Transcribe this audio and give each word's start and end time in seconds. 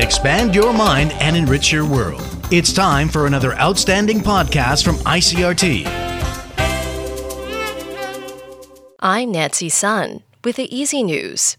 Expand 0.00 0.54
your 0.54 0.72
mind 0.72 1.12
and 1.20 1.36
enrich 1.36 1.70
your 1.70 1.84
world. 1.84 2.24
It's 2.50 2.72
time 2.72 3.10
for 3.10 3.26
another 3.26 3.52
outstanding 3.56 4.20
podcast 4.20 4.82
from 4.82 4.96
ICRT. 4.96 5.84
I'm 8.98 9.30
Nancy 9.30 9.68
Sun 9.68 10.22
with 10.42 10.56
the 10.56 10.74
Easy 10.74 11.02
News. 11.02 11.58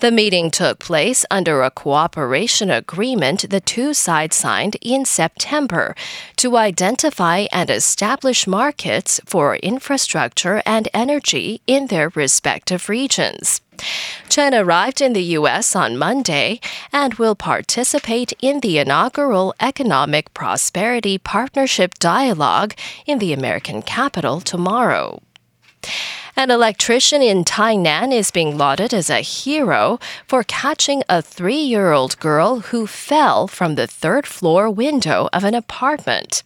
The 0.00 0.10
meeting 0.10 0.50
took 0.50 0.78
place 0.78 1.24
under 1.30 1.62
a 1.62 1.70
cooperation 1.70 2.70
agreement 2.70 3.48
the 3.50 3.60
two 3.60 3.94
sides 3.94 4.36
signed 4.36 4.76
in 4.80 5.04
September 5.04 5.94
to 6.36 6.56
identify 6.56 7.46
and 7.52 7.70
establish 7.70 8.46
markets 8.46 9.20
for 9.24 9.56
infrastructure 9.56 10.62
and 10.66 10.88
energy 10.92 11.60
in 11.66 11.86
their 11.86 12.10
respective 12.10 12.88
regions. 12.88 13.60
Chen 14.28 14.54
arrived 14.54 15.00
in 15.00 15.12
the 15.12 15.22
U.S. 15.38 15.74
on 15.74 15.96
Monday 15.96 16.60
and 16.92 17.14
will 17.14 17.34
participate 17.34 18.32
in 18.40 18.60
the 18.60 18.78
inaugural 18.78 19.54
Economic 19.60 20.32
Prosperity 20.34 21.18
Partnership 21.18 21.94
Dialogue 21.98 22.74
in 23.06 23.18
the 23.18 23.32
American 23.32 23.82
capital 23.82 24.40
tomorrow. 24.40 25.20
An 26.36 26.50
electrician 26.50 27.22
in 27.22 27.44
Tainan 27.44 28.12
is 28.12 28.32
being 28.32 28.58
lauded 28.58 28.92
as 28.92 29.08
a 29.08 29.20
hero 29.20 30.00
for 30.26 30.42
catching 30.42 31.04
a 31.08 31.22
three 31.22 31.62
year 31.62 31.92
old 31.92 32.18
girl 32.18 32.58
who 32.58 32.88
fell 32.88 33.46
from 33.46 33.76
the 33.76 33.86
third 33.86 34.26
floor 34.26 34.68
window 34.68 35.28
of 35.32 35.44
an 35.44 35.54
apartment. 35.54 36.42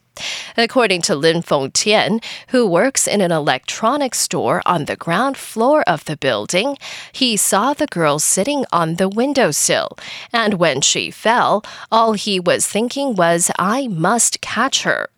According 0.58 1.02
to 1.02 1.16
Lin 1.16 1.42
Fengtian, 1.42 2.22
who 2.48 2.66
works 2.66 3.06
in 3.06 3.22
an 3.22 3.32
electronics 3.32 4.20
store 4.20 4.60
on 4.66 4.84
the 4.84 4.96
ground 4.96 5.38
floor 5.38 5.82
of 5.88 6.04
the 6.04 6.18
building, 6.18 6.76
he 7.12 7.38
saw 7.38 7.72
the 7.72 7.86
girl 7.86 8.18
sitting 8.18 8.66
on 8.70 8.96
the 8.96 9.08
windowsill, 9.08 9.96
and 10.34 10.54
when 10.54 10.82
she 10.82 11.10
fell, 11.10 11.64
all 11.90 12.12
he 12.12 12.38
was 12.38 12.66
thinking 12.66 13.14
was, 13.14 13.50
I 13.58 13.88
must 13.88 14.42
catch 14.42 14.82
her. 14.82 15.08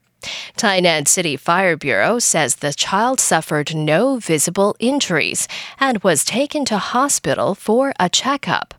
Tainan 0.57 1.09
City 1.09 1.37
Fire 1.37 1.77
Bureau 1.77 2.19
says 2.19 2.57
the 2.57 2.73
child 2.73 3.21
suffered 3.21 3.75
no 3.75 4.19
visible 4.19 4.77
injuries 4.79 5.49
and 5.79 6.03
was 6.03 6.25
taken 6.25 6.65
to 6.67 6.79
hospital 6.79 7.55
for 7.55 7.93
a 7.99 8.09
checkup. 8.09 8.75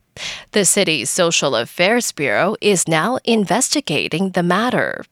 The 0.52 0.66
city's 0.66 1.10
Social 1.10 1.56
Affairs 1.56 2.12
Bureau 2.12 2.56
is 2.62 2.88
now 2.88 3.18
investigating 3.24 4.32
the 4.32 4.44
matter. 4.44 5.04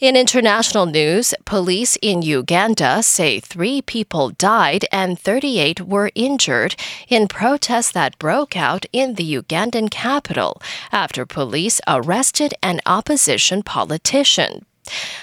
In 0.00 0.16
international 0.16 0.86
news, 0.86 1.34
police 1.44 1.98
in 2.00 2.22
Uganda 2.22 3.02
say 3.02 3.38
three 3.38 3.82
people 3.82 4.30
died 4.30 4.86
and 4.90 5.18
38 5.18 5.82
were 5.82 6.10
injured 6.14 6.74
in 7.08 7.28
protests 7.28 7.92
that 7.92 8.18
broke 8.18 8.56
out 8.56 8.86
in 8.94 9.16
the 9.16 9.34
Ugandan 9.36 9.90
capital 9.90 10.62
after 10.90 11.26
police 11.26 11.82
arrested 11.86 12.54
an 12.62 12.80
opposition 12.86 13.62
politician. 13.62 14.64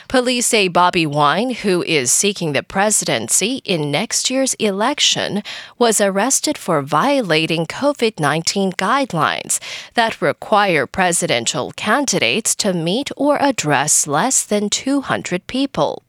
Police 0.08 0.48
say 0.48 0.68
Bobby 0.68 1.06
Wine, 1.06 1.50
who 1.50 1.84
is 1.84 2.12
seeking 2.12 2.54
the 2.54 2.64
presidency 2.64 3.62
in 3.66 3.92
next 3.92 4.30
year's 4.30 4.54
election, 4.56 5.44
was 5.78 6.00
arrested 6.00 6.58
for 6.58 6.82
violating 6.82 7.66
COVID 7.66 8.20
19 8.20 8.72
guidelines 8.74 9.60
that 9.96 10.22
require 10.22 10.88
presidential 10.88 11.72
candidates 11.74 12.56
to 12.56 12.74
meet 12.74 13.12
or 13.18 13.42
address 13.42 14.08
less 14.08 14.46
than 14.46 14.70
200 14.70 15.46
people. 15.48 16.04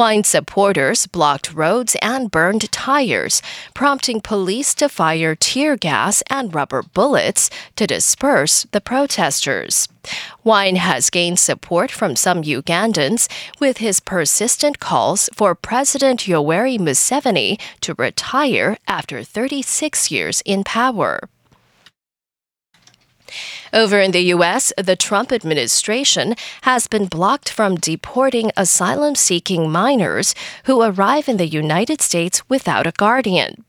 Wine 0.00 0.24
supporters 0.24 1.06
blocked 1.06 1.52
roads 1.52 1.94
and 2.00 2.30
burned 2.30 2.72
tires, 2.72 3.42
prompting 3.74 4.22
police 4.22 4.74
to 4.76 4.88
fire 4.88 5.34
tear 5.34 5.76
gas 5.76 6.22
and 6.30 6.54
rubber 6.54 6.82
bullets 6.82 7.50
to 7.76 7.86
disperse 7.86 8.66
the 8.72 8.80
protesters. 8.80 9.88
Wine 10.42 10.76
has 10.76 11.10
gained 11.10 11.38
support 11.38 11.90
from 11.90 12.16
some 12.16 12.40
Ugandans 12.44 13.28
with 13.58 13.76
his 13.76 14.00
persistent 14.00 14.80
calls 14.80 15.28
for 15.34 15.54
President 15.54 16.20
Yoweri 16.20 16.78
Museveni 16.78 17.60
to 17.82 17.94
retire 17.98 18.78
after 18.88 19.22
36 19.22 20.10
years 20.10 20.42
in 20.46 20.64
power. 20.64 21.28
Over 23.72 24.00
in 24.00 24.10
the 24.10 24.32
U.S., 24.34 24.72
the 24.76 24.96
Trump 24.96 25.32
administration 25.32 26.34
has 26.62 26.86
been 26.86 27.06
blocked 27.06 27.48
from 27.48 27.76
deporting 27.76 28.50
asylum 28.56 29.14
seeking 29.14 29.70
minors 29.70 30.34
who 30.64 30.82
arrive 30.82 31.28
in 31.28 31.36
the 31.36 31.46
United 31.46 32.00
States 32.00 32.42
without 32.48 32.86
a 32.86 32.92
guardian. 32.92 33.64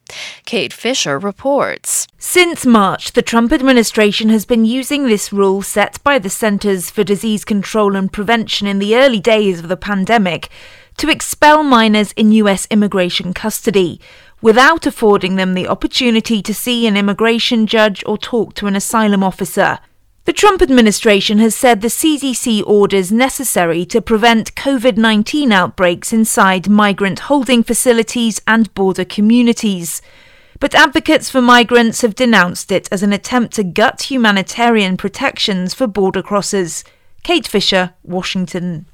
Kate 0.45 0.73
Fisher 0.73 1.17
reports. 1.17 2.07
Since 2.17 2.66
March, 2.66 3.13
the 3.13 3.22
Trump 3.22 3.51
administration 3.51 4.29
has 4.29 4.45
been 4.45 4.66
using 4.66 5.07
this 5.07 5.31
rule 5.31 5.61
set 5.61 6.03
by 6.03 6.19
the 6.19 6.29
Centers 6.29 6.89
for 6.89 7.03
Disease 7.03 7.45
Control 7.45 7.95
and 7.95 8.11
Prevention 8.11 8.67
in 8.67 8.79
the 8.79 8.95
early 8.95 9.19
days 9.19 9.59
of 9.59 9.67
the 9.67 9.78
pandemic 9.78 10.49
to 10.97 11.09
expel 11.09 11.63
minors 11.63 12.11
in 12.13 12.31
U.S. 12.33 12.67
immigration 12.69 13.33
custody 13.33 13.99
without 14.41 14.85
affording 14.85 15.35
them 15.35 15.53
the 15.53 15.68
opportunity 15.68 16.41
to 16.41 16.53
see 16.53 16.88
an 16.88 16.97
immigration 16.97 17.68
judge 17.68 18.03
or 18.06 18.18
talk 18.18 18.53
to 18.56 18.68
an 18.68 18.75
asylum 18.75 19.24
officer. 19.24 19.79
The 20.25 20.34
Trump 20.34 20.62
administration 20.62 21.40
has 21.40 21.56
said 21.56 21.81
the 21.81 21.88
CDC 21.88 22.63
orders 22.66 23.12
necessary 23.12 23.85
to 23.85 24.02
prevent 24.02 24.53
COVID 24.53 24.96
19 24.96 25.52
outbreaks 25.52 26.14
inside 26.14 26.70
migrant 26.70 27.22
holding 27.22 27.64
facilities 27.64 28.40
and 28.47 28.72
border 28.76 29.03
communities. 29.03 30.02
But 30.59 30.76
advocates 30.76 31.32
for 31.32 31.41
migrants 31.41 32.02
have 32.02 32.14
denounced 32.14 32.72
it 32.72 32.87
as 32.91 33.02
an 33.02 33.14
attempt 33.14 33.55
to 33.55 33.64
gut 33.64 34.11
humanitarian 34.11 34.96
protections 34.96 35.73
for 35.73 35.87
border 35.87 36.22
crossers. 36.22 36.84
Kate 37.23 37.47
Fisher, 37.47 37.96
Washington. 38.03 38.85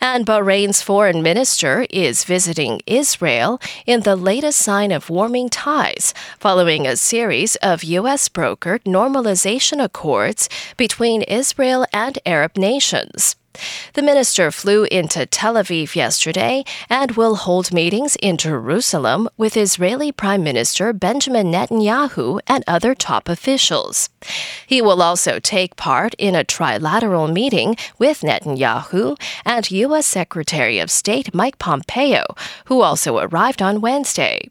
And 0.00 0.26
Bahrain's 0.26 0.82
foreign 0.82 1.22
minister 1.22 1.86
is 1.90 2.24
visiting 2.24 2.80
Israel 2.86 3.60
in 3.86 4.00
the 4.00 4.16
latest 4.16 4.60
sign 4.60 4.92
of 4.92 5.10
warming 5.10 5.48
ties 5.48 6.14
following 6.38 6.86
a 6.86 6.96
series 6.96 7.56
of 7.56 7.84
U.S. 7.84 8.28
brokered 8.28 8.84
normalization 8.84 9.82
accords 9.82 10.48
between 10.76 11.22
Israel 11.22 11.86
and 11.92 12.18
Arab 12.24 12.56
nations. 12.56 13.36
The 13.94 14.02
minister 14.02 14.50
flew 14.50 14.84
into 14.84 15.26
Tel 15.26 15.54
Aviv 15.54 15.94
yesterday 15.94 16.64
and 16.88 17.12
will 17.12 17.36
hold 17.36 17.72
meetings 17.72 18.16
in 18.16 18.36
Jerusalem 18.36 19.28
with 19.36 19.56
Israeli 19.56 20.12
Prime 20.12 20.42
Minister 20.42 20.92
Benjamin 20.92 21.50
Netanyahu 21.50 22.40
and 22.46 22.64
other 22.66 22.94
top 22.94 23.28
officials. 23.28 24.10
He 24.66 24.82
will 24.82 25.02
also 25.02 25.38
take 25.38 25.76
part 25.76 26.14
in 26.18 26.34
a 26.34 26.44
trilateral 26.44 27.32
meeting 27.32 27.76
with 27.98 28.20
Netanyahu 28.20 29.20
and 29.44 29.70
U.S. 29.70 30.06
Secretary 30.06 30.78
of 30.78 30.90
State 30.90 31.34
Mike 31.34 31.58
Pompeo, 31.58 32.24
who 32.66 32.82
also 32.82 33.18
arrived 33.18 33.62
on 33.62 33.80
Wednesday. 33.80 34.50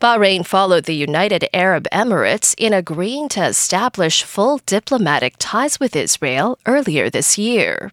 Bahrain 0.00 0.44
followed 0.44 0.84
the 0.84 0.94
United 0.94 1.48
Arab 1.54 1.86
Emirates 1.90 2.54
in 2.58 2.74
agreeing 2.74 3.28
to 3.30 3.44
establish 3.44 4.22
full 4.22 4.60
diplomatic 4.66 5.36
ties 5.38 5.80
with 5.80 5.96
Israel 5.96 6.58
earlier 6.66 7.08
this 7.08 7.38
year. 7.38 7.92